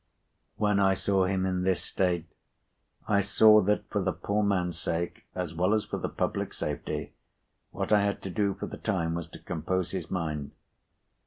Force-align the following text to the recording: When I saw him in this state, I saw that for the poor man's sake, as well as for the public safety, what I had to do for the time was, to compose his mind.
When 0.55 0.79
I 0.79 0.95
saw 0.95 1.25
him 1.25 1.45
in 1.45 1.61
this 1.61 1.79
state, 1.83 2.25
I 3.07 3.21
saw 3.21 3.61
that 3.61 3.87
for 3.91 4.01
the 4.01 4.11
poor 4.11 4.41
man's 4.41 4.79
sake, 4.79 5.27
as 5.35 5.53
well 5.53 5.75
as 5.75 5.85
for 5.85 5.99
the 5.99 6.09
public 6.09 6.55
safety, 6.55 7.13
what 7.69 7.93
I 7.93 8.01
had 8.01 8.19
to 8.23 8.31
do 8.31 8.55
for 8.55 8.65
the 8.65 8.77
time 8.77 9.13
was, 9.13 9.27
to 9.29 9.37
compose 9.37 9.91
his 9.91 10.09
mind. 10.09 10.53